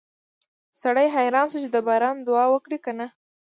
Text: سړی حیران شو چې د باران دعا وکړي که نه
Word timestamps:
سړی 0.81 1.07
حیران 1.15 1.45
شو 1.51 1.57
چې 1.63 1.69
د 1.71 1.77
باران 1.87 2.17
دعا 2.27 2.45
وکړي 2.51 2.77
که 2.85 2.91
نه 2.99 3.07